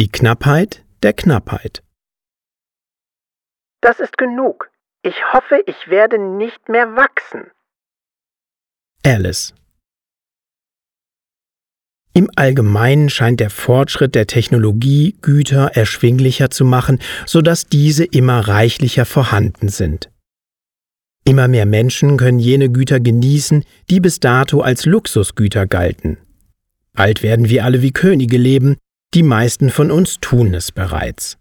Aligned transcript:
Die 0.00 0.08
Knappheit 0.08 0.82
der 1.02 1.12
Knappheit. 1.12 1.82
Das 3.82 4.00
ist 4.00 4.16
genug. 4.16 4.70
Ich 5.02 5.14
hoffe, 5.34 5.62
ich 5.66 5.88
werde 5.88 6.18
nicht 6.18 6.70
mehr 6.70 6.96
wachsen. 6.96 7.50
Alice. 9.04 9.52
Im 12.14 12.30
Allgemeinen 12.34 13.10
scheint 13.10 13.40
der 13.40 13.50
Fortschritt 13.50 14.14
der 14.14 14.26
Technologie 14.26 15.18
Güter 15.20 15.72
erschwinglicher 15.74 16.48
zu 16.48 16.64
machen, 16.64 16.98
sodass 17.26 17.66
diese 17.66 18.06
immer 18.06 18.48
reichlicher 18.48 19.04
vorhanden 19.04 19.68
sind. 19.68 20.10
Immer 21.26 21.46
mehr 21.46 21.66
Menschen 21.66 22.16
können 22.16 22.38
jene 22.38 22.70
Güter 22.70 23.00
genießen, 23.00 23.66
die 23.90 24.00
bis 24.00 24.18
dato 24.18 24.62
als 24.62 24.86
Luxusgüter 24.86 25.66
galten. 25.66 26.16
Bald 26.94 27.22
werden 27.22 27.50
wir 27.50 27.66
alle 27.66 27.82
wie 27.82 27.92
Könige 27.92 28.38
leben, 28.38 28.78
die 29.14 29.22
meisten 29.22 29.70
von 29.70 29.90
uns 29.90 30.20
tun 30.20 30.54
es 30.54 30.72
bereits. 30.72 31.36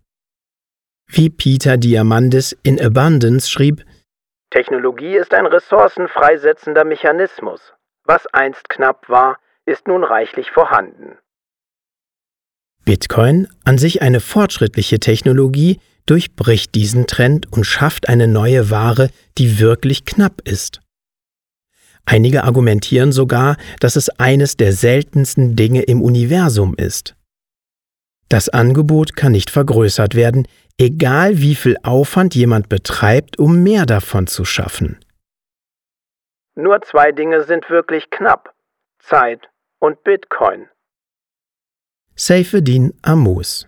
Wie 1.08 1.30
Peter 1.30 1.78
Diamandis 1.78 2.58
in 2.64 2.80
Abundance 2.80 3.50
schrieb, 3.50 3.86
Technologie 4.52 5.16
ist 5.16 5.34
ein 5.34 5.46
ressourcenfreisetzender 5.46 6.84
Mechanismus. 6.84 7.62
Was 8.04 8.26
einst 8.28 8.70
knapp 8.70 9.08
war, 9.08 9.38
ist 9.66 9.88
nun 9.88 10.04
reichlich 10.04 10.50
vorhanden. 10.50 11.18
Bitcoin, 12.86 13.48
an 13.66 13.78
sich 13.78 14.02
eine 14.02 14.20
fortschrittliche 14.20 15.00
Technologie, 15.00 15.80
durchbricht 16.08 16.74
diesen 16.74 17.06
Trend 17.06 17.52
und 17.52 17.66
schafft 17.66 18.10
eine 18.10 18.28
neue 18.28 18.72
Ware, 18.72 19.12
die 19.38 19.60
wirklich 19.60 20.06
knapp 20.06 20.42
ist. 20.44 20.82
Einige 22.06 22.44
argumentieren 22.44 23.12
sogar, 23.12 23.58
dass 23.80 23.96
es 23.96 24.10
eines 24.18 24.58
der 24.58 24.74
seltensten 24.74 25.56
Dinge 25.56 25.84
im 25.84 26.02
Universum 26.02 26.74
ist. 26.76 27.16
Das 28.30 28.48
Angebot 28.48 29.16
kann 29.16 29.32
nicht 29.32 29.50
vergrößert 29.50 30.14
werden, 30.16 30.48
egal 30.78 31.40
wie 31.40 31.56
viel 31.56 31.78
Aufwand 31.84 32.36
jemand 32.36 32.70
betreibt, 32.70 33.40
um 33.40 33.64
mehr 33.64 33.86
davon 33.86 34.28
zu 34.28 34.46
schaffen. 34.46 35.00
Nur 36.56 36.82
zwei 36.82 37.12
Dinge 37.12 37.44
sind 37.44 37.70
wirklich 37.70 38.10
knapp. 38.10 38.54
Zeit 39.00 39.50
und 39.80 40.04
Bitcoin. 40.04 40.68
Seyfedin 42.16 42.94
Amus 43.02 43.68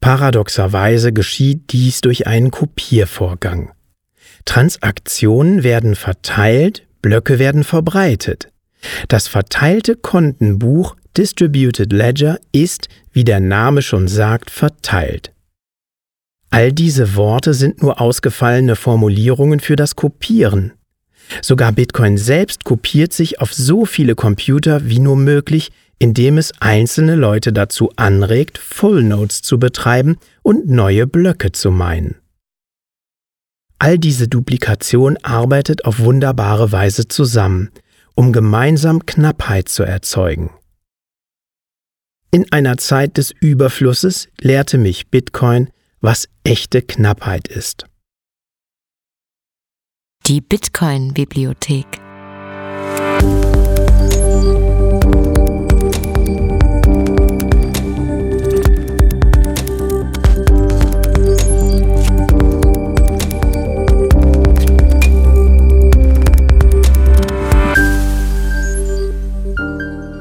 Paradoxerweise 0.00 1.12
geschieht 1.12 1.72
dies 1.72 2.00
durch 2.00 2.26
einen 2.26 2.50
Kopiervorgang. 2.50 3.72
Transaktionen 4.46 5.62
werden 5.62 5.94
verteilt, 5.94 6.86
Blöcke 7.02 7.38
werden 7.38 7.64
verbreitet. 7.64 8.50
Das 9.08 9.28
verteilte 9.28 9.96
Kontenbuch 9.96 10.96
Distributed 11.16 11.92
Ledger 11.92 12.38
ist, 12.52 12.88
wie 13.12 13.24
der 13.24 13.40
Name 13.40 13.82
schon 13.82 14.08
sagt, 14.08 14.50
verteilt. 14.50 15.32
All 16.50 16.72
diese 16.72 17.14
Worte 17.14 17.54
sind 17.54 17.82
nur 17.82 18.00
ausgefallene 18.00 18.76
Formulierungen 18.76 19.60
für 19.60 19.76
das 19.76 19.96
Kopieren. 19.96 20.72
Sogar 21.42 21.72
Bitcoin 21.72 22.18
selbst 22.18 22.64
kopiert 22.64 23.12
sich 23.12 23.40
auf 23.40 23.54
so 23.54 23.84
viele 23.84 24.16
Computer 24.16 24.88
wie 24.88 24.98
nur 24.98 25.16
möglich, 25.16 25.70
indem 26.00 26.38
es 26.38 26.52
einzelne 26.60 27.14
Leute 27.14 27.52
dazu 27.52 27.92
anregt, 27.96 28.58
Full 28.58 29.02
Nodes 29.02 29.42
zu 29.42 29.58
betreiben 29.58 30.16
und 30.42 30.68
neue 30.68 31.06
Blöcke 31.06 31.52
zu 31.52 31.70
meinen. 31.70 32.16
All 33.78 33.98
diese 33.98 34.28
Duplikation 34.28 35.16
arbeitet 35.22 35.84
auf 35.84 36.00
wunderbare 36.00 36.72
Weise 36.72 37.08
zusammen, 37.08 37.70
um 38.14 38.32
gemeinsam 38.32 39.06
Knappheit 39.06 39.68
zu 39.68 39.84
erzeugen. 39.84 40.50
In 42.32 42.50
einer 42.52 42.76
Zeit 42.76 43.16
des 43.16 43.32
Überflusses 43.32 44.28
lehrte 44.40 44.78
mich 44.78 45.08
Bitcoin, 45.08 45.70
was 46.00 46.28
echte 46.44 46.80
Knappheit 46.80 47.48
ist. 47.48 47.86
Die 50.26 50.40
Bitcoin-Bibliothek. 50.40 52.09